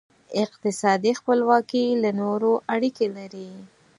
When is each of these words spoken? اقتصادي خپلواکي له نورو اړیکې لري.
اقتصادي 0.43 1.11
خپلواکي 1.19 1.83
له 2.03 2.11
نورو 2.21 2.51
اړیکې 2.73 3.07
لري. 3.17 3.49